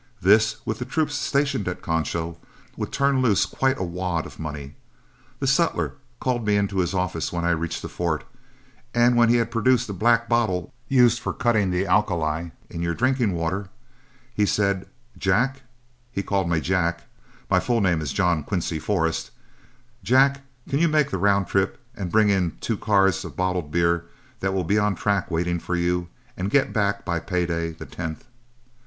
[0.19, 2.39] This, with the troops stationed at Concho,
[2.75, 4.73] would turn loose quite a wad of money.
[5.37, 8.23] The sutler called me into his office when I reached the fort,
[8.95, 12.95] and when he had produced a black bottle used for cutting the alkali in your
[12.95, 13.69] drinking water,
[14.33, 14.87] he said,
[15.19, 15.61] 'Jack,'
[16.11, 17.03] he called me Jack;
[17.47, 19.29] my full name is John Quincy Forrest,
[20.03, 24.05] 'Jack, can you make the round trip, and bring in two cars of bottled beer
[24.39, 27.69] that will be on the track waiting for you, and get back by pay day,
[27.73, 28.23] the 10th?'